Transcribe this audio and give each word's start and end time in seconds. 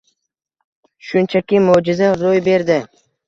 Shunchaki 1.09 1.61
mo’jiza 1.67 2.09
ro’y 2.23 2.43
berdi. 2.51 2.79